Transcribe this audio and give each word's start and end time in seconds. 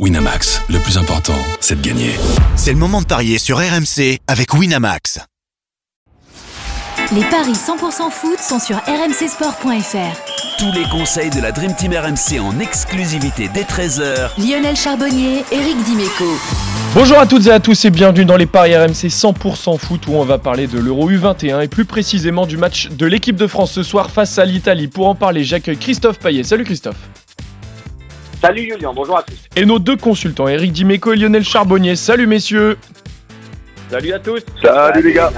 Winamax, 0.00 0.60
le 0.70 0.80
plus 0.80 0.98
important, 0.98 1.38
c'est 1.60 1.80
de 1.80 1.86
gagner. 1.86 2.10
C'est 2.56 2.72
le 2.72 2.78
moment 2.78 3.00
de 3.00 3.06
parier 3.06 3.38
sur 3.38 3.58
RMC 3.58 4.18
avec 4.26 4.52
Winamax. 4.52 5.20
Les 7.14 7.22
paris 7.26 7.52
100% 7.52 8.10
foot 8.10 8.40
sont 8.40 8.58
sur 8.58 8.78
rmcsport.fr. 8.78 10.58
Tous 10.58 10.72
les 10.72 10.82
conseils 10.90 11.30
de 11.30 11.40
la 11.40 11.52
Dream 11.52 11.76
Team 11.76 11.92
RMC 11.92 12.40
en 12.40 12.58
exclusivité 12.58 13.48
dès 13.54 13.62
13h. 13.62 14.30
Lionel 14.36 14.74
Charbonnier, 14.74 15.44
Eric 15.52 15.80
Dimeco. 15.84 16.24
Bonjour 16.96 17.20
à 17.20 17.26
toutes 17.26 17.46
et 17.46 17.52
à 17.52 17.60
tous 17.60 17.84
et 17.84 17.90
bienvenue 17.90 18.24
dans 18.24 18.36
les 18.36 18.46
paris 18.46 18.76
RMC 18.76 19.06
100% 19.06 19.78
foot 19.78 20.08
où 20.08 20.14
on 20.14 20.24
va 20.24 20.38
parler 20.38 20.66
de 20.66 20.80
l'Euro 20.80 21.08
U21 21.08 21.62
et 21.62 21.68
plus 21.68 21.84
précisément 21.84 22.46
du 22.46 22.56
match 22.56 22.88
de 22.88 23.06
l'équipe 23.06 23.36
de 23.36 23.46
France 23.46 23.70
ce 23.70 23.84
soir 23.84 24.10
face 24.10 24.40
à 24.40 24.44
l'Italie. 24.44 24.88
Pour 24.88 25.06
en 25.06 25.14
parler, 25.14 25.44
j'accueille 25.44 25.78
Christophe 25.78 26.18
Payet. 26.18 26.42
Salut 26.42 26.64
Christophe. 26.64 26.96
Salut 28.44 28.68
Julien, 28.70 28.92
bonjour 28.94 29.16
à 29.16 29.22
tous. 29.22 29.38
Et 29.56 29.64
nos 29.64 29.78
deux 29.78 29.96
consultants, 29.96 30.46
Eric 30.48 30.70
Dimeco 30.70 31.14
et 31.14 31.16
Lionel 31.16 31.44
Charbonnier. 31.44 31.96
Salut 31.96 32.26
messieurs. 32.26 32.76
Salut 33.88 34.12
à 34.12 34.18
tous. 34.18 34.44
Salut, 34.62 35.02
les 35.02 35.14
gars. 35.14 35.32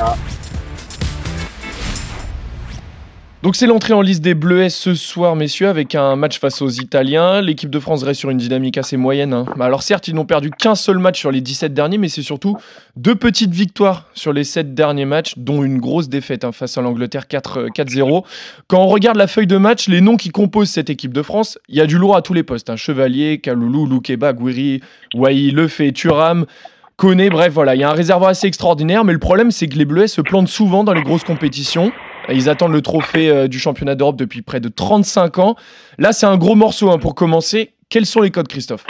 Donc 3.46 3.55
c'est 3.55 3.68
l'entrée 3.68 3.92
en 3.92 4.00
liste 4.00 4.24
des 4.24 4.34
Bleuets 4.34 4.70
ce 4.70 4.96
soir, 4.96 5.36
messieurs, 5.36 5.68
avec 5.68 5.95
un 5.95 6.16
match 6.16 6.41
face 6.41 6.62
aux 6.62 6.68
Italiens. 6.68 7.41
L'équipe 7.41 7.70
de 7.70 7.78
France 7.78 8.02
reste 8.02 8.18
sur 8.18 8.30
une 8.30 8.38
dynamique 8.38 8.77
assez 8.77 8.96
moyenne. 8.96 9.32
hein. 9.32 9.45
Alors 9.60 9.84
certes, 9.84 10.09
ils 10.09 10.16
n'ont 10.16 10.24
perdu 10.24 10.50
qu'un 10.50 10.74
seul 10.74 10.98
match 10.98 11.20
sur 11.20 11.30
les 11.30 11.41
17 11.41 11.73
derniers, 11.73 11.96
mais 11.96 12.09
c'est 12.09 12.23
surtout 12.23 12.56
deux 12.96 13.14
petites 13.14 13.52
victoires 13.52 14.06
sur 14.14 14.32
les 14.32 14.42
7 14.42 14.74
derniers 14.74 15.04
matchs, 15.04 15.34
dont 15.37 15.62
une 15.62 15.78
grosse 15.78 16.09
défaite 16.09 16.42
hein, 16.42 16.51
face 16.51 16.77
à 16.77 16.82
l'Angleterre 16.82 17.28
4 17.28 17.59
euh, 17.59 17.68
4-0. 17.68 18.24
Quand 18.66 18.82
on 18.82 18.88
regarde 18.88 19.16
la 19.16 19.28
feuille 19.28 19.46
de 19.46 19.59
match, 19.59 19.87
les 19.87 20.01
noms 20.01 20.16
qui 20.16 20.30
composent 20.30 20.70
cette 20.70 20.90
équipe 20.90 21.12
de 21.15 21.23
France, 21.23 21.56
il 21.68 21.76
y 21.76 21.80
a 21.80 21.87
du 21.87 21.98
lourd 21.98 22.16
à 22.16 22.23
tous 22.23 22.34
les 22.34 22.42
postes. 22.42 22.68
hein. 22.68 22.74
Chevalier, 22.74 23.38
Kaloulou, 23.38 23.87
Loukeba, 23.87 24.32
Gouiri, 24.32 24.80
Wai, 25.15 25.52
Lefebvre, 25.52 25.92
Thuram... 25.92 26.46
Koné, 26.96 27.28
bref, 27.28 27.52
voilà, 27.52 27.74
il 27.74 27.82
y 27.82 27.84
a 27.84 27.90
un 27.90 27.95
réservoir 27.95 28.30
assez 28.30 28.46
extraordinaire, 28.46 29.04
mais 29.04 29.12
le 29.12 29.18
problème, 29.18 29.51
c'est 29.51 29.68
que 29.68 29.76
les 29.76 29.84
Bleuets 29.84 30.09
se 30.09 30.23
plantent 30.23 30.49
souvent 30.49 30.82
dans 30.82 30.95
les 30.95 31.02
grosses 31.02 31.24
compétitions. 31.24 31.93
Ils 32.29 32.49
attendent 32.49 32.73
le 32.73 32.82
trophée 32.82 33.30
euh, 33.30 33.49
du 33.49 33.59
championnat 33.59 33.95
d'Europe 33.95 34.16
depuis 34.16 34.43
près 34.43 34.60
de 34.60 34.69
35 34.69 35.38
ans. 35.38 35.57
Là, 35.99 36.13
c'est 36.13 36.27
un 36.27 36.37
gros 36.37 36.55
morceau 36.55 36.91
hein, 36.91 36.99
pour 36.99 37.15
commencer. 37.15 37.71
Quels 37.88 38.07
sont 38.07 38.21
les 38.21 38.30
codes, 38.30 38.49
Christophe? 38.49 38.85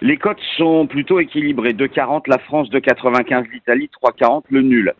Les 0.00 0.16
cotes 0.16 0.40
sont 0.56 0.86
plutôt 0.86 1.20
équilibrées. 1.20 1.72
2,40 1.72 2.22
la 2.28 2.38
France, 2.38 2.68
2,95 2.70 3.50
l'Italie, 3.52 3.90
3,40 4.02 4.44
le 4.48 4.62
nul. 4.62 4.94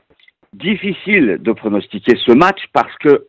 Difficile 0.53 1.39
de 1.41 1.53
pronostiquer 1.53 2.17
ce 2.25 2.33
match 2.33 2.61
parce 2.73 2.95
que 2.99 3.27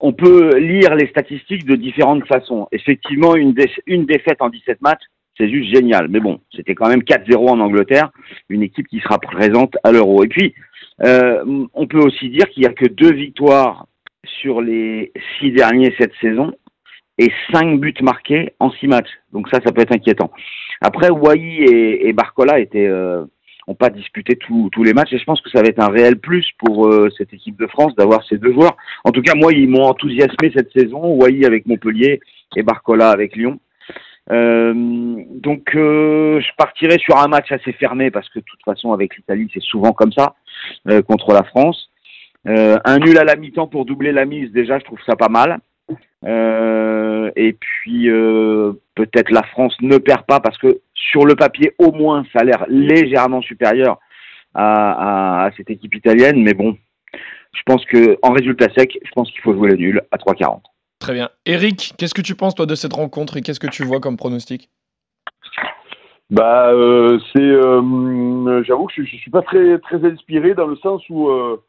on 0.00 0.12
peut 0.12 0.56
lire 0.56 0.94
les 0.94 1.08
statistiques 1.08 1.66
de 1.66 1.76
différentes 1.76 2.26
façons. 2.26 2.68
Effectivement, 2.72 3.36
une, 3.36 3.54
une 3.86 4.06
défaite 4.06 4.40
en 4.40 4.48
17 4.48 4.80
matchs, 4.80 5.02
c'est 5.36 5.48
juste 5.48 5.74
génial. 5.74 6.08
Mais 6.08 6.20
bon, 6.20 6.40
c'était 6.54 6.74
quand 6.74 6.88
même 6.88 7.02
4-0 7.02 7.36
en 7.48 7.60
Angleterre, 7.60 8.10
une 8.48 8.62
équipe 8.62 8.88
qui 8.88 9.00
sera 9.00 9.18
présente 9.18 9.76
à 9.84 9.92
l'Euro. 9.92 10.24
Et 10.24 10.28
puis, 10.28 10.54
euh, 11.02 11.66
on 11.74 11.86
peut 11.86 12.00
aussi 12.00 12.28
dire 12.28 12.48
qu'il 12.50 12.62
n'y 12.62 12.68
a 12.68 12.72
que 12.72 12.86
deux 12.86 13.12
victoires 13.12 13.86
sur 14.40 14.60
les 14.60 15.12
six 15.38 15.50
derniers 15.50 15.94
cette 15.98 16.12
saison 16.20 16.52
et 17.18 17.30
cinq 17.52 17.80
buts 17.80 17.94
marqués 18.02 18.52
en 18.60 18.70
six 18.70 18.86
matchs. 18.86 19.10
Donc 19.32 19.48
ça, 19.48 19.60
ça 19.64 19.72
peut 19.72 19.82
être 19.82 19.94
inquiétant. 19.94 20.30
Après, 20.80 21.10
Wai 21.10 21.40
et, 22.02 22.12
Barcola 22.12 22.58
étaient, 22.58 22.86
euh, 22.86 23.24
pas 23.78 23.90
disputé 23.90 24.36
tous 24.36 24.82
les 24.82 24.92
matchs 24.92 25.12
et 25.12 25.18
je 25.18 25.24
pense 25.24 25.40
que 25.40 25.50
ça 25.50 25.62
va 25.62 25.68
être 25.68 25.80
un 25.80 25.90
réel 25.90 26.18
plus 26.18 26.44
pour 26.58 26.88
euh, 26.88 27.08
cette 27.16 27.32
équipe 27.32 27.56
de 27.56 27.68
France 27.68 27.94
d'avoir 27.94 28.24
ces 28.26 28.36
deux 28.36 28.52
joueurs. 28.52 28.76
En 29.04 29.12
tout 29.12 29.22
cas, 29.22 29.34
moi, 29.36 29.52
ils 29.52 29.68
m'ont 29.68 29.84
enthousiasmé 29.84 30.50
cette 30.54 30.72
saison. 30.72 31.14
Wai 31.14 31.44
avec 31.46 31.66
Montpellier 31.66 32.20
et 32.56 32.62
Barcola 32.62 33.10
avec 33.10 33.36
Lyon. 33.36 33.60
Donc, 34.28 35.70
je 35.74 36.56
partirai 36.56 36.98
sur 36.98 37.16
un 37.18 37.28
match 37.28 37.50
assez 37.52 37.72
fermé 37.72 38.10
parce 38.10 38.28
que 38.28 38.38
de 38.38 38.44
toute 38.44 38.62
façon, 38.64 38.92
avec 38.92 39.16
l'Italie, 39.16 39.50
c'est 39.52 39.62
souvent 39.62 39.92
comme 39.92 40.12
ça 40.12 40.34
contre 41.06 41.32
la 41.32 41.42
France. 41.44 41.90
Euh, 42.48 42.78
un 42.84 42.98
nul 42.98 43.18
à 43.18 43.24
la 43.24 43.36
mi-temps 43.36 43.66
pour 43.66 43.84
doubler 43.84 44.12
la 44.12 44.24
mise, 44.24 44.50
déjà, 44.52 44.78
je 44.78 44.84
trouve 44.84 44.98
ça 45.04 45.16
pas 45.16 45.28
mal. 45.28 45.58
Euh, 46.24 47.30
et 47.36 47.54
puis 47.54 48.10
euh, 48.10 48.72
peut-être 48.94 49.30
la 49.30 49.42
France 49.42 49.74
ne 49.80 49.96
perd 49.96 50.26
pas 50.26 50.38
parce 50.38 50.58
que 50.58 50.80
sur 50.92 51.24
le 51.24 51.34
papier 51.34 51.72
au 51.78 51.92
moins 51.92 52.26
ça 52.30 52.40
a 52.40 52.44
l'air 52.44 52.66
légèrement 52.68 53.40
supérieur 53.40 53.98
à 54.54 55.48
cette 55.56 55.70
équipe 55.70 55.94
italienne, 55.94 56.42
mais 56.42 56.54
bon, 56.54 56.76
je 57.52 57.62
pense 57.64 57.84
que 57.86 58.18
en 58.22 58.32
résultat 58.32 58.66
sec, 58.76 58.98
je 59.02 59.10
pense 59.12 59.30
qu'il 59.30 59.40
faut 59.40 59.54
jouer 59.54 59.70
le 59.70 59.76
nul 59.76 60.02
à 60.10 60.16
3,40. 60.16 60.60
Très 60.98 61.14
bien. 61.14 61.30
Eric, 61.46 61.94
qu'est-ce 61.96 62.14
que 62.14 62.20
tu 62.20 62.34
penses, 62.34 62.54
toi, 62.54 62.66
de 62.66 62.74
cette 62.74 62.92
rencontre 62.92 63.36
et 63.36 63.42
qu'est-ce 63.42 63.60
que 63.60 63.68
tu 63.68 63.84
vois 63.84 64.00
comme 64.00 64.16
pronostic? 64.16 64.68
Bah, 66.30 66.70
euh, 66.70 67.18
c'est, 67.32 67.40
euh, 67.42 68.62
j'avoue 68.62 68.86
que 68.86 68.92
je, 68.96 69.02
je 69.02 69.16
suis 69.16 69.30
pas 69.32 69.42
très 69.42 69.78
très 69.78 70.04
inspiré 70.04 70.54
dans 70.54 70.66
le 70.68 70.76
sens 70.76 71.02
où 71.10 71.28
euh, 71.28 71.60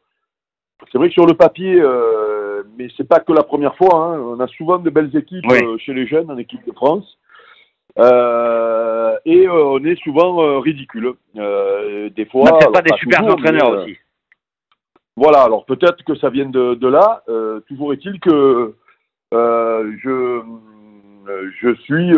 c'est 0.90 0.98
vrai 0.98 1.08
que 1.08 1.14
sur 1.14 1.26
le 1.26 1.34
papier, 1.34 1.80
euh, 1.80 2.62
mais 2.78 2.88
c'est 2.96 3.08
pas 3.08 3.18
que 3.18 3.32
la 3.32 3.42
première 3.42 3.74
fois. 3.76 3.94
Hein, 3.94 4.20
on 4.20 4.38
a 4.38 4.46
souvent 4.46 4.78
de 4.78 4.88
belles 4.88 5.16
équipes 5.16 5.44
Oui. 5.48 5.58
euh, 5.64 5.78
chez 5.78 5.92
les 5.94 6.06
jeunes 6.06 6.30
en 6.30 6.38
équipe 6.38 6.64
de 6.64 6.72
France. 6.72 7.18
Euh, 7.98 9.16
et 9.26 9.48
on 9.48 9.84
est 9.84 10.00
souvent 10.02 10.60
ridicule. 10.60 11.12
Euh, 11.36 12.08
des 12.10 12.24
fois, 12.26 12.44
peut-être 12.44 12.62
alors 12.62 12.72
pas 12.72 12.82
des 12.82 12.96
super 12.98 13.18
toujours, 13.20 13.34
entraîneurs 13.34 13.72
mais, 13.72 13.82
aussi. 13.82 13.96
Voilà, 15.16 15.42
alors 15.42 15.64
peut-être 15.66 16.02
que 16.04 16.14
ça 16.14 16.30
vient 16.30 16.48
de, 16.48 16.74
de 16.74 16.88
là. 16.88 17.22
Euh, 17.28 17.60
toujours 17.68 17.92
est-il 17.92 18.18
que 18.20 18.74
euh, 19.34 19.92
je, 20.02 20.40
je 21.60 21.74
suis. 21.82 22.12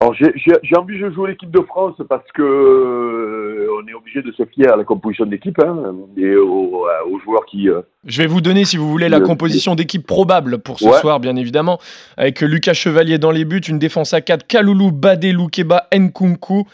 Euh, 0.00 0.04
alors 0.04 0.14
j'ai 0.14 0.76
envie 0.76 0.98
de 0.98 1.10
jouer 1.10 1.30
l'équipe 1.30 1.50
de 1.50 1.60
France 1.62 1.96
parce 2.08 2.30
que 2.32 2.42
euh, 2.42 3.66
on 3.82 3.86
est 3.88 3.94
obligé 3.94 4.22
de 4.22 4.30
se 4.32 4.44
fier 4.44 4.72
à 4.72 4.76
la 4.76 4.84
composition 4.84 5.26
d'équipe 5.26 5.58
hein, 5.60 5.94
et 6.16 6.36
aux, 6.36 6.86
aux 7.10 7.18
joueurs 7.24 7.44
qui. 7.46 7.68
euh, 7.68 7.82
Je 8.04 8.22
vais 8.22 8.28
vous 8.28 8.40
donner, 8.40 8.64
si 8.64 8.76
vous 8.76 8.88
voulez, 8.88 9.08
la 9.08 9.20
composition 9.20 9.74
d'équipe 9.74 10.06
probable 10.06 10.58
pour 10.58 10.78
ce 10.78 10.84
Ouais. 10.86 10.98
soir, 11.00 11.18
bien 11.20 11.34
évidemment, 11.36 11.78
avec 12.16 12.40
Lucas 12.40 12.74
Chevalier 12.74 13.18
dans 13.18 13.32
les 13.32 13.44
buts, 13.44 13.58
une 13.58 13.78
défense 13.80 14.14
à 14.14 14.20
4, 14.20 14.46
Kaloulou, 14.46 14.92
Badé, 14.92 15.32
Loukeba, 15.32 15.88
Nkunku, 15.92 16.64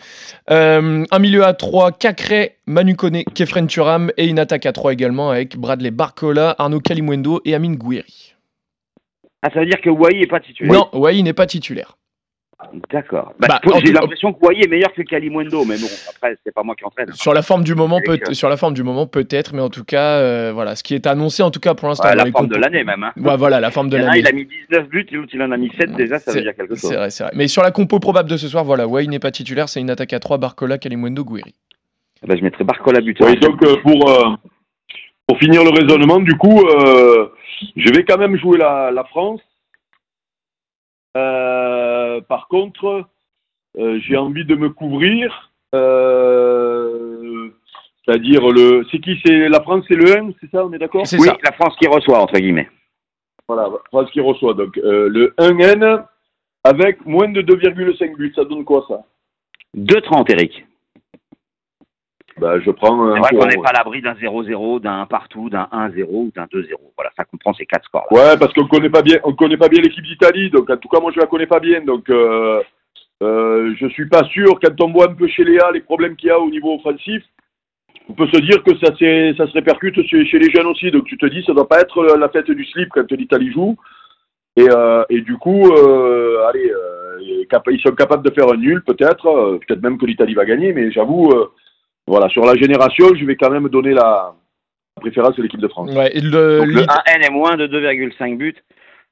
euh, 0.51 1.05
un 1.11 1.19
milieu 1.19 1.45
à 1.45 1.55
3, 1.55 1.93
Cacré, 1.93 2.57
Manu 2.67 2.95
Koné, 2.95 3.25
Kefren 3.35 3.67
Turam, 3.67 4.11
et 4.19 4.27
une 4.27 4.39
attaque 4.39 4.67
à 4.67 4.73
3 4.73 4.93
également 4.93 5.31
avec 5.31 5.57
Bradley 5.57 5.91
Barcola, 5.91 6.55
Arnaud 6.59 6.81
Kalimwendo 6.81 7.41
et 7.45 7.55
Amine 7.55 7.77
Gouiri. 7.77 8.35
Ah, 9.43 9.49
ça 9.53 9.61
veut 9.61 9.67
dire 9.67 9.81
que 9.83 9.91
Wai 9.91 10.21
est 10.21 10.27
pas 10.31 10.41
titulaire. 10.41 10.73
Non, 10.73 10.89
Wai 10.93 11.23
n'est 11.23 11.33
pas 11.35 11.47
titulaire. 11.47 11.97
D'accord. 12.91 13.33
Bah, 13.39 13.61
Bah, 13.65 13.79
j'ai 13.85 13.93
l'impression 13.93 14.33
que 14.33 14.45
Wai 14.45 14.61
est 14.63 14.69
meilleur 14.69 14.93
que 14.93 15.03
Kalimwendo, 15.03 15.65
mais 15.65 15.77
bon, 15.77 15.87
après 16.09 16.37
c'est 16.45 16.53
pas 16.53 16.63
moi 16.63 16.75
qui 16.75 16.85
entraîne. 16.85 17.13
Sur 17.13 17.35
la 17.35 17.43
forme 17.43 17.65
du 17.65 17.75
moment, 17.75 18.01
peut 18.05 18.19
euh, 18.29 18.35
sur 18.35 18.49
la 18.49 18.57
forme 18.57 18.75
du 18.75 18.83
moment 18.83 19.07
peut-être, 19.07 19.55
mais 19.55 19.63
en 19.63 19.71
tout 19.71 19.85
cas, 19.85 20.19
euh, 20.19 20.53
voilà, 20.53 20.77
ce 20.77 20.83
qui 20.83 20.95
est 20.95 21.07
annoncé 21.07 21.43
en 21.43 21.51
tout 21.51 21.61
cas 21.61 21.75
pour 21.75 21.89
l'instant. 21.89 22.09
Ouais, 22.09 22.17
la 22.17 22.27
forme 22.27 22.49
de 22.49 22.57
l'année 22.57 22.85
même. 22.85 23.05
Hein. 23.05 23.13
Ouais, 23.17 23.37
voilà, 23.37 23.61
la 23.61 23.71
forme 23.71 23.89
de 23.89 23.97
l'année. 23.97 24.19
il 24.19 24.27
a 24.27 24.33
mis 24.33 24.47
19 24.47 24.89
buts, 24.89 25.07
et 25.11 25.15
l'autre 25.15 25.31
il 25.33 25.43
en 25.43 25.51
a 25.51 25.57
mis 25.57 25.71
7 25.79 25.93
déjà, 25.93 26.19
ça 26.19 26.33
veut 26.33 26.43
dire 26.43 26.55
quelque 26.55 26.75
chose. 26.75 26.91
C'est 26.91 26.97
vrai, 26.97 27.11
c'est 27.11 27.25
vrai. 27.25 27.33
Mais 27.35 27.49
sur 27.49 27.63
la 27.63 27.71
compo 27.71 27.99
probable 27.99 28.31
de 28.31 28.37
ce 28.37 28.49
soir, 28.49 28.65
voilà, 28.65 28.87
Wai 28.87 29.07
n'est 29.07 29.19
pas 29.19 29.31
titulaire, 29.31 29.69
c'est 29.69 29.81
une 29.81 29.91
attaque 29.91 30.13
à 30.13 30.21
3, 30.21 30.39
Barcola, 30.39 30.79
Kalimwendo, 30.79 31.25
Gouiri. 31.25 31.55
Bah, 32.27 32.37
je 32.37 32.43
mettrais 32.43 32.65
Barcola 32.65 33.01
buteur. 33.01 33.29
Oui, 33.29 33.37
donc 33.39 33.63
euh, 33.65 33.77
pour 33.83 34.09
euh, 34.09 34.31
pour 35.27 35.39
finir 35.39 35.63
le 35.65 35.71
raisonnement, 35.71 36.21
du 36.21 36.37
coup, 36.37 36.61
euh, 36.61 37.29
je 37.77 37.93
vais 37.93 38.05
quand 38.05 38.19
même 38.19 38.37
jouer 38.39 38.59
la, 38.59 38.91
la 38.91 39.05
France. 39.05 39.41
Euh, 41.17 42.21
par 42.23 42.49
contre, 42.49 43.05
euh, 43.79 43.99
j'ai 44.01 44.17
envie 44.17 44.45
de 44.45 44.55
me 44.57 44.71
couvrir. 44.71 45.53
euh, 45.75 47.51
c'est-à-dire 48.05 48.49
le, 48.51 48.85
c'est 48.91 48.99
qui 48.99 49.19
c'est 49.25 49.49
la 49.49 49.61
France, 49.63 49.85
c'est 49.89 49.95
le 49.95 50.17
1, 50.19 50.33
c'est 50.41 50.51
ça, 50.51 50.65
on 50.65 50.73
est 50.73 50.79
d'accord? 50.79 51.07
C'est 51.07 51.19
oui, 51.19 51.27
ça. 51.29 51.37
la 51.43 51.53
France 51.53 51.75
qui 51.79 51.87
reçoit, 51.89 52.19
entre 52.21 52.35
guillemets. 52.39 52.69
Voilà, 53.49 53.69
France 53.89 54.11
qui 54.11 54.21
reçoit 54.21 54.55
donc 54.55 54.77
euh, 54.79 55.09
le 55.09 55.35
1N 55.39 56.05
avec 56.65 57.05
moins 57.07 57.29
de 57.29 57.43
2,5 57.43 58.17
buts. 58.17 58.33
Ça 58.35 58.45
donne 58.45 58.65
quoi 58.65 58.85
ça? 58.89 59.03
2,30 59.77 60.31
Eric. 60.33 60.67
Bah, 62.39 62.59
je 62.61 62.71
prends. 62.71 63.11
un 63.11 63.15
C'est 63.15 63.21
vrai 63.21 63.31
qu'on 63.31 63.47
n'est 63.47 63.63
pas 63.63 63.71
à 63.71 63.79
l'abri 63.79 64.03
d'un 64.03 64.15
0-0, 64.15 64.81
d'un 64.81 65.03
1 65.03 65.07
partout, 65.07 65.51
d'un 65.51 65.69
1-0 65.73 66.05
ou 66.11 66.33
d'un 66.35 66.47
2-0. 66.47 66.75
Voilà, 66.97 67.11
ça 67.17 67.25
comprend 67.25 67.55
ces 67.55 67.67
quatre 67.67 67.85
scores. 67.85 68.07
Ouais, 68.11 68.37
parce 68.39 68.53
qu'on 68.53 68.67
connaît 68.67 68.91
pas 68.91 69.03
bien, 69.03 69.19
on 69.25 69.35
connaît 69.35 69.57
pas 69.57 69.69
bien 69.69 69.81
l'équipe 69.81 70.05
d'Italie, 70.05 70.51
donc 70.51 70.69
en 70.69 70.77
tout 70.77 70.89
cas 70.89 71.01
moi 71.01 71.13
je 71.15 71.21
la 71.21 71.27
connais 71.27 71.47
pas 71.47 71.61
bien, 71.61 71.81
donc 71.83 72.11
euh, 72.11 72.61
euh, 73.23 73.75
je 73.79 73.87
suis 73.89 74.09
pas 74.09 74.25
sûr 74.25 74.59
quand 74.61 74.81
on 74.83 74.93
voit 74.93 75.11
un 75.11 75.15
peu 75.15 75.29
chez 75.29 75.45
Léa 75.45 75.71
les 75.73 75.81
problèmes 75.81 76.17
qu'il 76.17 76.29
y 76.29 76.33
a 76.33 76.41
au 76.41 76.51
niveau 76.51 76.75
offensif, 76.75 77.23
on 78.09 78.15
peut 78.15 78.27
se 78.27 78.41
dire 78.41 78.63
que 78.65 78.77
ça, 78.79 78.95
se 78.97 79.53
répercute 79.53 80.03
chez, 80.07 80.27
chez 80.27 80.39
les 80.39 80.51
jeunes 80.51 80.67
aussi, 80.67 80.91
donc 80.91 81.05
tu 81.05 81.17
te 81.17 81.27
dis 81.27 81.45
ça 81.45 81.55
doit 81.55 81.69
pas 81.69 81.81
être 81.81 82.05
la 82.17 82.29
fête 82.29 82.51
du 82.51 82.65
slip 82.65 82.89
quand 82.91 83.11
l'Italie 83.13 83.53
joue, 83.53 83.77
et, 84.57 84.69
euh, 84.71 85.05
et 85.09 85.21
du 85.21 85.37
coup, 85.37 85.73
euh, 85.73 86.47
allez, 86.49 86.71
euh, 86.71 87.45
ils 87.71 87.81
sont 87.81 87.95
capables 87.95 88.25
de 88.25 88.35
faire 88.35 88.49
un 88.53 88.57
nul 88.57 88.83
peut-être, 88.85 89.27
euh, 89.27 89.59
peut-être 89.59 89.83
même 89.83 89.99
que 89.99 90.07
l'Italie 90.07 90.35
va 90.35 90.45
gagner, 90.45 90.73
mais 90.73 90.91
j'avoue, 90.93 91.31
euh, 91.33 91.51
voilà, 92.07 92.29
sur 92.29 92.45
la 92.45 92.55
génération, 92.57 93.09
je 93.19 93.25
vais 93.25 93.37
quand 93.37 93.51
même 93.51 93.69
donner 93.69 93.93
la 93.93 94.33
préférence 95.01 95.39
à 95.39 95.43
l'équipe 95.43 95.61
de 95.61 95.69
France. 95.69 95.91
Ouais, 95.93 96.13
le, 96.15 96.59
Donc 96.59 96.67
le 96.69 96.81
l'It- 96.81 96.89
1N 96.89 97.23
est 97.27 97.31
moins 97.31 97.57
de 97.57 97.67
2,5 97.67 98.37
buts. 98.37 98.55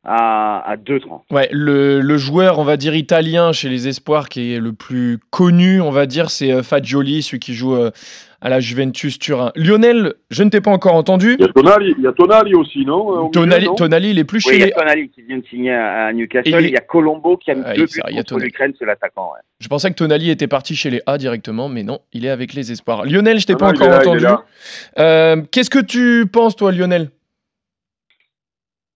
à, 0.05 0.69
à 0.69 0.77
2,30. 0.77 1.23
Ouais, 1.31 1.49
le, 1.53 2.01
le 2.01 2.17
joueur, 2.17 2.59
on 2.59 2.65
va 2.65 2.77
dire 2.77 2.95
italien 2.97 3.53
chez 3.53 3.69
les 3.69 3.87
espoirs 3.87 4.29
qui 4.29 4.53
est 4.53 4.59
le 4.59 4.73
plus 4.73 5.19
connu, 5.31 5.81
on 5.81 5.91
va 5.93 6.07
dire, 6.07 6.29
c'est 6.31 6.51
euh, 6.53 6.63
Fagioli, 6.65 7.23
celui 7.23 7.39
qui 7.39 7.55
joue 7.55 7.77
euh, 7.77 7.91
à 8.45 8.49
la 8.49 8.59
Juventus 8.61 9.19
Turin. 9.21 9.53
Lionel, 9.55 10.15
je 10.31 10.43
ne 10.43 10.51
t'ai 10.51 10.61
pas 10.61 10.73
encore 10.73 10.95
entendu. 10.95 11.37
Il 11.39 11.43
y 11.47 11.49
a 11.49 11.53
Tonali, 11.53 11.95
il 11.97 12.03
y 12.05 12.07
a 12.09 12.13
Tonali 12.13 12.55
aussi, 12.55 12.85
non 12.85 13.17
milieu, 13.21 13.31
Tonali, 13.31 13.67
non 13.67 13.75
Tonali, 13.77 14.11
il 14.11 14.19
est 14.19 14.25
plus 14.25 14.45
Oui, 14.45 14.53
chez 14.53 14.57
il 14.59 14.63
y 14.63 14.65
les. 14.67 14.73
a 14.73 14.75
Tonali 14.75 15.09
qui 15.11 15.23
vient 15.23 15.39
de 15.39 15.45
signer 15.47 15.73
à, 15.73 16.13
Newcastle. 16.13 16.49
Il 16.51 16.55
est- 16.57 16.69
Il 16.69 16.73
y 16.73 16.77
a 16.77 16.81
Colombo 16.81 17.37
qui 17.37 17.53
a 17.53 17.55
mis 17.55 17.63
Ah, 17.65 17.75
deux 17.75 17.85
buts 17.87 18.01
contre 18.03 18.23
Tonali. 18.25 18.45
l'Ukraine, 18.47 18.73
c'est 18.79 18.85
l'attaquant. 18.85 19.31
ouais. 19.33 19.41
Je 19.61 19.69
pensais 19.69 19.89
que 19.91 19.95
Tonali 19.95 20.29
était 20.31 20.49
parti 20.49 20.75
chez 20.75 20.91
les 20.91 21.01
A 21.07 21.19
directement, 21.19 21.69
mais 21.69 21.85
non, 21.85 22.01
il 22.13 22.27
est 22.27 22.31
avec 22.31 22.53
les 22.53 22.73
espoirs. 22.73 23.05
Lionel, 23.05 23.39
je 23.39 23.47
t'ai 23.47 23.55
pas 23.55 23.67
non, 23.67 23.75
encore 23.77 23.89
là, 23.89 24.01
entendu. 24.01 24.27
Euh, 24.99 25.37
Qu'est-ce 25.53 25.71
que 25.71 25.79
tu 25.79 26.27
penses, 26.27 26.57
toi, 26.57 26.73
Lionel? 26.73 27.11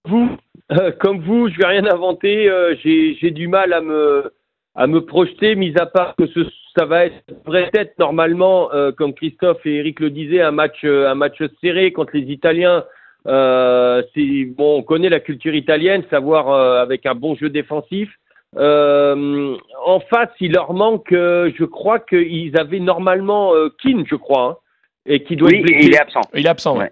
Vous, 0.09 0.29
euh, 0.73 0.93
comme 1.01 1.21
vous, 1.21 1.49
je 1.51 1.57
vais 1.59 1.67
rien 1.67 1.85
inventer. 1.87 2.49
euh, 2.49 2.75
J'ai 2.83 3.17
j'ai 3.21 3.31
du 3.31 3.49
mal 3.49 3.73
à 3.73 3.81
me 3.81 4.33
à 4.75 4.87
me 4.87 5.01
projeter, 5.05 5.55
mis 5.57 5.75
à 5.79 5.87
part 5.87 6.15
que 6.17 6.27
ce, 6.27 6.41
ça 6.77 6.85
va 6.85 7.07
être 7.07 7.15
ça 7.29 7.35
devrait 7.45 7.71
être 7.75 7.99
normalement, 7.99 8.73
euh, 8.73 8.93
comme 8.93 9.15
Christophe 9.15 9.65
et 9.65 9.77
Eric 9.77 10.01
le 10.01 10.11
disaient, 10.11 10.43
un 10.43 10.51
match 10.53 10.79
euh, 10.85 11.09
un 11.09 11.15
match 11.15 11.39
serré 11.63 11.93
contre 11.93 12.17
les 12.17 12.31
Italiens. 12.33 12.85
Euh, 13.27 14.03
bon, 14.57 14.79
on 14.79 14.83
connaît 14.83 15.09
la 15.09 15.21
culture 15.21 15.55
italienne, 15.55 16.05
savoir 16.11 16.49
euh, 16.51 16.81
avec 16.83 17.07
un 17.07 17.15
bon 17.15 17.35
jeu 17.35 17.49
défensif. 17.51 18.09
Euh, 18.57 19.57
en 19.85 20.01
face, 20.01 20.31
il 20.41 20.53
leur 20.53 20.73
manque, 20.73 21.13
euh, 21.13 21.51
je 21.59 21.65
crois 21.65 21.99
qu'ils 21.99 22.57
avaient 22.59 22.79
normalement 22.81 23.53
euh, 23.55 23.69
Keane, 23.83 24.05
je 24.07 24.15
crois, 24.15 24.43
hein, 24.45 24.57
et 25.07 25.25
qui 25.25 25.37
doit 25.37 25.51
Oui, 25.51 25.57
être 25.59 25.65
blessé. 25.65 25.87
il 25.89 25.95
est 25.95 26.01
absent. 26.01 26.21
Il 26.35 26.47
est 26.47 26.49
absent, 26.49 26.79
ouais. 26.79 26.91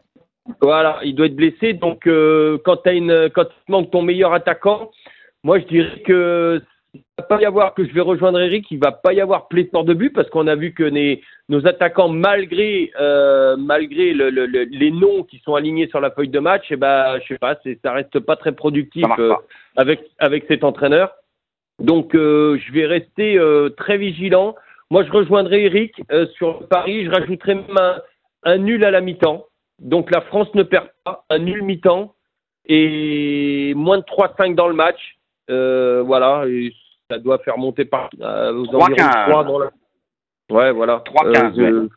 Voilà, 0.60 0.98
il 1.04 1.14
doit 1.14 1.26
être 1.26 1.36
blessé. 1.36 1.72
Donc, 1.72 2.06
euh, 2.06 2.58
quand, 2.64 2.78
t'as 2.78 2.92
une, 2.94 3.30
quand 3.34 3.44
il 3.68 3.72
manque 3.72 3.90
ton 3.90 4.02
meilleur 4.02 4.34
attaquant, 4.34 4.90
moi, 5.42 5.58
je 5.58 5.64
dirais 5.66 6.02
que 6.04 6.60
il 6.94 7.02
va 7.18 7.24
pas 7.24 7.40
y 7.40 7.44
avoir 7.44 7.74
que 7.74 7.84
je 7.84 7.92
vais 7.92 8.00
rejoindre 8.00 8.40
Eric, 8.40 8.70
il 8.70 8.78
va 8.78 8.92
pas 8.92 9.12
y 9.12 9.20
avoir 9.20 9.48
pléthore 9.48 9.84
de 9.84 9.94
buts 9.94 10.10
parce 10.10 10.28
qu'on 10.30 10.46
a 10.46 10.54
vu 10.54 10.72
que 10.72 10.84
les, 10.84 11.22
nos 11.48 11.66
attaquants, 11.66 12.08
malgré 12.08 12.90
euh, 13.00 13.56
malgré 13.56 14.12
le, 14.12 14.30
le- 14.30 14.46
le- 14.46 14.64
les 14.64 14.90
noms 14.90 15.24
qui 15.24 15.38
sont 15.44 15.54
alignés 15.54 15.88
sur 15.88 16.00
la 16.00 16.10
feuille 16.10 16.28
de 16.28 16.38
match, 16.38 16.70
et 16.70 16.76
ben, 16.76 17.18
je 17.22 17.28
sais 17.34 17.38
pas, 17.38 17.56
ça 17.82 17.92
reste 17.92 18.20
pas 18.20 18.36
très 18.36 18.52
productif 18.52 19.04
euh, 19.18 19.34
avec 19.76 20.00
avec 20.18 20.44
cet 20.48 20.62
entraîneur. 20.64 21.12
Donc, 21.80 22.14
euh, 22.14 22.56
je 22.64 22.72
vais 22.72 22.86
rester 22.86 23.38
très 23.76 23.98
vigilant. 23.98 24.54
Moi, 24.90 25.02
je 25.04 25.10
rejoindrai 25.10 25.64
Eric 25.64 26.00
sur 26.36 26.68
Paris. 26.68 27.04
Je 27.04 27.10
rajouterai 27.10 27.56
même 27.56 27.76
un, 27.78 27.96
un 28.44 28.58
nul 28.58 28.84
à 28.84 28.92
la 28.92 29.00
mi-temps. 29.00 29.46
Donc, 29.80 30.12
la 30.12 30.20
France 30.20 30.54
ne 30.54 30.62
perd 30.62 30.86
pas. 31.02 31.24
Un 31.30 31.38
nul 31.40 31.62
mi-temps 31.62 32.14
et 32.66 33.72
moins 33.74 33.98
de 33.98 34.04
3-5 34.04 34.54
dans 34.54 34.68
le 34.68 34.74
match. 34.74 35.16
Euh, 35.50 36.02
voilà, 36.06 36.44
et 36.46 36.72
ça 37.10 37.18
doit 37.18 37.38
faire 37.38 37.58
monter 37.58 37.84
par 37.84 38.10
euh, 38.20 38.52
aux 38.52 38.64
3-15. 38.66 38.74
environs 38.74 38.94
de 38.94 39.30
3 39.30 39.44
dans 39.44 39.58
la... 39.58 39.70
Ouais, 40.50 40.72
voilà. 40.72 41.02
3-15, 41.06 41.36
Euh, 41.36 41.52
je- 41.56 41.62
ouais. 41.82 41.88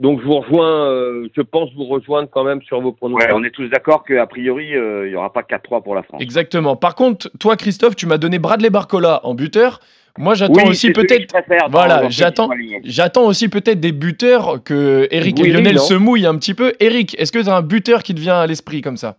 Donc, 0.00 0.20
je 0.20 0.24
vous 0.24 0.40
rejoins, 0.40 0.86
euh, 0.86 1.28
je 1.36 1.42
pense 1.42 1.68
vous 1.74 1.84
rejoindre 1.84 2.28
quand 2.30 2.42
même 2.42 2.62
sur 2.62 2.80
vos 2.80 2.92
pronostics. 2.92 3.28
Ouais, 3.28 3.34
on 3.38 3.44
est 3.44 3.50
tous 3.50 3.68
d'accord 3.68 4.02
qu'a 4.02 4.26
priori, 4.26 4.74
euh, 4.74 5.06
il 5.06 5.10
n'y 5.10 5.14
aura 5.16 5.30
pas 5.30 5.42
4-3 5.42 5.82
pour 5.82 5.94
la 5.94 6.02
France. 6.02 6.22
Exactement. 6.22 6.74
Par 6.74 6.94
contre, 6.94 7.30
toi, 7.38 7.54
Christophe, 7.56 7.96
tu 7.96 8.06
m'as 8.06 8.16
donné 8.16 8.38
Bradley 8.38 8.70
Barcola 8.70 9.20
en 9.26 9.34
buteur. 9.34 9.80
Moi, 10.16 10.32
j'attends 10.34 10.62
Oui, 10.64 10.70
aussi 10.70 10.90
peut-être. 10.92 11.34
Voilà, 11.68 12.08
j'attends-. 12.08 12.48
J'attends 12.82 13.26
aussi 13.26 13.50
peut-être 13.50 13.78
des 13.78 13.92
buteurs 13.92 14.62
que 14.64 15.06
Eric 15.10 15.38
et 15.40 15.50
Lionel 15.52 15.76
non 15.76 15.82
se 15.82 15.94
mouillent 15.94 16.26
un 16.26 16.36
petit 16.36 16.54
peu. 16.54 16.72
Eric, 16.80 17.14
est-ce 17.20 17.30
que 17.30 17.38
tu 17.38 17.48
as 17.50 17.54
un 17.54 17.62
buteur 17.62 18.02
qui 18.02 18.14
te 18.14 18.20
vient 18.20 18.38
à 18.40 18.46
l'esprit 18.46 18.80
comme 18.80 18.96
ça? 18.96 19.18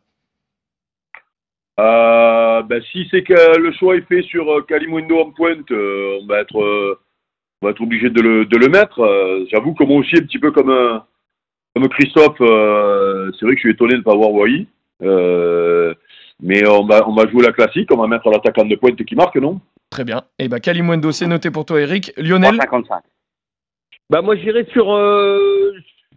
Euh, 1.79 2.40
ben, 2.63 2.81
si 2.91 3.07
c'est 3.11 3.23
que 3.23 3.57
le 3.59 3.71
choix 3.73 3.95
est 3.95 4.07
fait 4.07 4.21
sur 4.23 4.49
euh, 4.51 4.61
Kalimundo 4.61 5.19
en 5.19 5.31
pointe, 5.31 5.69
euh, 5.71 6.19
on 6.21 6.25
va 6.27 6.39
être, 6.39 6.59
euh, 6.61 6.99
on 7.61 7.67
va 7.67 7.71
être 7.71 7.81
obligé 7.81 8.09
de 8.09 8.21
le, 8.21 8.45
de 8.45 8.57
le 8.57 8.67
mettre. 8.67 8.99
Euh, 8.99 9.45
J'avoue 9.51 9.73
que 9.73 9.83
moi 9.83 9.97
aussi, 9.97 10.15
un 10.17 10.21
petit 10.21 10.39
peu 10.39 10.51
comme, 10.51 11.01
comme 11.75 11.89
Christophe, 11.89 12.41
euh, 12.41 13.31
c'est 13.39 13.45
vrai 13.45 13.55
que 13.55 13.59
je 13.61 13.67
suis 13.67 13.71
étonné 13.71 13.93
de 13.93 13.97
ne 13.99 14.03
pas 14.03 14.13
avoir 14.13 14.31
Wai. 14.31 14.67
Euh, 15.03 15.93
mais 16.41 16.67
on 16.67 16.85
va, 16.85 17.07
on 17.07 17.13
va 17.13 17.27
jouer 17.29 17.43
la 17.43 17.51
classique, 17.51 17.89
on 17.93 17.97
va 17.97 18.07
mettre 18.07 18.29
l'attaquant 18.29 18.65
de 18.65 18.75
pointe 18.75 19.03
qui 19.03 19.15
marque, 19.15 19.35
non? 19.37 19.59
Très 19.89 20.03
bien. 20.03 20.23
Et 20.39 20.47
ben 20.47 20.59
Kalimundo, 20.59 21.11
c'est 21.11 21.27
noté 21.27 21.51
pour 21.51 21.65
toi, 21.65 21.81
Eric. 21.81 22.13
Lionel? 22.17 22.55
3,55. 22.55 23.01
Bah 24.09 24.21
moi 24.21 24.35
j'irais 24.35 24.67
sur 24.73 24.93
euh, 24.93 25.73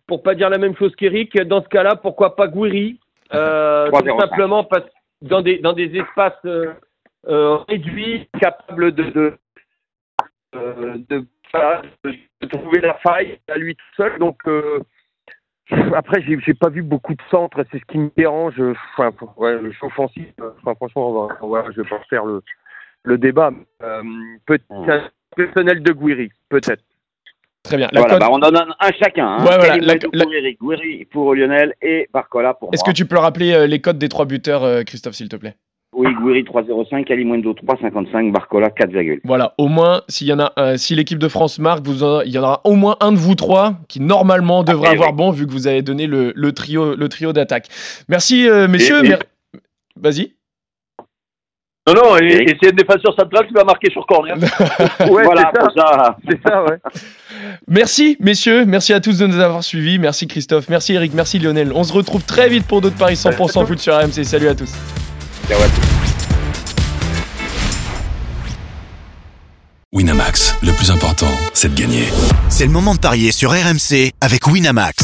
pour 0.06 0.22
pas 0.22 0.34
dire 0.34 0.50
la 0.50 0.58
même 0.58 0.76
chose 0.76 0.94
qu'Eric, 0.96 1.36
dans 1.42 1.62
ce 1.62 1.68
cas-là, 1.68 1.94
pourquoi 1.94 2.34
pas 2.34 2.48
Gouiri 2.48 2.98
euh, 3.32 3.88
3,05. 3.90 4.10
tout 4.10 4.20
simplement 4.20 4.64
parce 4.64 4.84
dans 5.24 5.42
des 5.42 5.58
dans 5.58 5.72
des 5.72 5.94
espaces 5.96 6.32
euh, 6.44 6.72
euh, 7.28 7.56
réduits, 7.68 8.28
capables 8.40 8.92
de 8.92 9.02
de, 9.04 9.38
euh, 10.54 10.96
de, 11.08 11.26
voilà, 11.52 11.82
de 12.04 12.46
trouver 12.46 12.80
la 12.80 12.94
faille 12.94 13.38
à 13.48 13.56
lui 13.58 13.74
tout 13.74 13.94
seul. 13.96 14.18
Donc 14.18 14.40
après 15.94 16.22
j'ai 16.22 16.38
j'ai 16.40 16.54
pas 16.54 16.68
vu 16.68 16.82
beaucoup 16.82 17.14
de 17.14 17.22
centres, 17.30 17.64
c'est 17.70 17.78
ce 17.78 17.84
qui 17.86 17.98
me 17.98 18.10
dérange. 18.16 18.60
Enfin 18.96 19.10
ouais, 19.36 19.58
le 19.60 19.70
jeu 19.72 19.78
offensif, 19.86 20.26
enfin, 20.38 20.74
franchement 20.74 21.08
on 21.10 21.26
va, 21.26 21.38
on 21.40 21.48
va- 21.48 21.70
je 21.70 21.80
vais 21.80 21.88
pas 21.88 21.98
refaire 21.98 22.24
le 22.24 22.42
le 23.04 23.18
débat. 23.18 23.50
Euh, 23.82 24.02
un 24.70 25.08
personnel 25.36 25.82
de 25.82 25.92
Gouiri, 25.92 26.30
peut-être. 26.48 26.82
Très 27.64 27.76
bien. 27.78 27.88
La 27.92 28.00
Voilà, 28.02 28.14
cote- 28.14 28.20
bah, 28.20 28.28
on 28.30 28.34
en 28.36 28.50
donne 28.52 28.74
un 28.78 28.90
chacun. 29.02 29.26
Hein. 29.26 29.38
Ouais, 29.44 29.56
voilà, 29.56 29.76
la- 29.78 29.96
pour 29.96 30.32
Eric, 30.34 30.58
Gouiri 30.60 31.04
pour 31.06 31.34
Lionel 31.34 31.74
et 31.82 32.08
Barcola 32.12 32.52
pour 32.54 32.68
Est-ce 32.72 32.84
que 32.84 32.90
tu 32.92 33.06
peux 33.06 33.18
rappeler 33.18 33.52
euh, 33.54 33.66
les 33.66 33.80
codes 33.80 33.98
des 33.98 34.08
trois 34.10 34.26
buteurs, 34.26 34.62
euh, 34.64 34.82
Christophe, 34.82 35.14
s'il 35.14 35.28
te 35.30 35.36
plaît? 35.36 35.56
Oui, 35.96 36.12
Gouiri 36.20 36.42
3,05, 36.44 37.04
Kalimundo 37.04 37.54
3,55, 37.54 38.32
Barcola 38.32 38.68
4,8. 38.68 39.20
Voilà, 39.24 39.54
au 39.58 39.68
moins, 39.68 40.02
s'il 40.08 40.26
y 40.26 40.32
en 40.32 40.40
a, 40.40 40.52
un- 40.56 40.76
si 40.76 40.94
l'équipe 40.94 41.18
de 41.20 41.28
France 41.28 41.58
marque, 41.58 41.86
vous 41.86 42.02
en- 42.02 42.20
il 42.20 42.32
y 42.32 42.38
en 42.38 42.42
aura 42.42 42.60
au 42.64 42.74
moins 42.74 42.96
un 43.00 43.12
de 43.12 43.16
vous 43.16 43.34
trois 43.36 43.74
qui 43.88 44.00
normalement 44.00 44.62
devrait 44.64 44.88
avoir 44.90 45.10
oui. 45.10 45.16
bon, 45.16 45.30
vu 45.30 45.46
que 45.46 45.52
vous 45.52 45.66
avez 45.66 45.82
donné 45.82 46.06
le, 46.06 46.32
le 46.34 46.52
trio, 46.52 46.94
le 46.96 47.08
trio 47.08 47.32
d'attaque. 47.32 47.68
Merci, 48.08 48.46
euh, 48.48 48.66
messieurs. 48.68 49.02
Et- 49.04 49.06
et- 49.06 49.08
mer- 49.10 49.18
Vas-y. 49.96 50.34
Non, 51.86 51.92
non, 51.94 52.16
et, 52.16 52.24
et? 52.24 52.56
c'est 52.62 52.70
un 52.70 52.74
défenseur 52.74 53.14
central 53.14 53.46
qui 53.46 53.52
va 53.52 53.62
marquer 53.62 53.90
sur 53.90 54.06
corner. 54.06 54.36
Ouais, 55.10 55.24
voilà, 55.24 55.52
c'est 55.54 55.78
ça. 55.78 55.86
ça. 55.86 56.16
C'est 56.28 56.40
ça, 56.48 56.64
ouais. 56.64 56.78
Merci, 57.68 58.16
messieurs. 58.20 58.64
Merci 58.64 58.94
à 58.94 59.00
tous 59.00 59.18
de 59.18 59.26
nous 59.26 59.38
avoir 59.38 59.62
suivis. 59.62 59.98
Merci, 59.98 60.26
Christophe. 60.26 60.68
Merci, 60.70 60.94
Eric. 60.94 61.12
Merci, 61.12 61.38
Lionel. 61.38 61.72
On 61.74 61.84
se 61.84 61.92
retrouve 61.92 62.22
très 62.24 62.48
vite 62.48 62.66
pour 62.66 62.80
d'autres 62.80 62.96
paris 62.96 63.14
100% 63.14 63.66
foot 63.66 63.78
sur 63.78 63.94
RMC. 63.94 64.24
Salut 64.24 64.48
à 64.48 64.54
tous. 64.54 64.72
Ciao 65.46 65.60
à 65.60 65.66
tous. 65.66 65.94
Winamax, 69.92 70.56
le 70.62 70.72
plus 70.72 70.90
important, 70.90 71.30
c'est 71.52 71.72
de 71.72 71.80
gagner. 71.80 72.04
C'est 72.48 72.64
le 72.64 72.72
moment 72.72 72.94
de 72.94 72.98
parier 73.00 73.30
sur 73.30 73.50
RMC 73.50 74.10
avec 74.20 74.46
Winamax. 74.48 75.03